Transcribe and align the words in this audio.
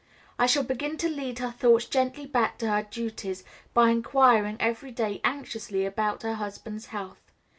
I 0.39 0.47
shall 0.47 0.63
begin 0.63 0.97
to 0.97 1.07
lead 1.07 1.37
her 1.37 1.51
thoughts 1.51 1.85
gently 1.85 2.25
back 2.25 2.57
to 2.57 2.71
her 2.71 2.81
duties 2.81 3.43
by 3.75 3.91
inquiring 3.91 4.57
every 4.59 4.89
day 4.89 5.21
anxiously 5.23 5.85
after 5.85 6.29
her 6.29 6.33
husband's 6.37 6.87
health. 6.87 7.21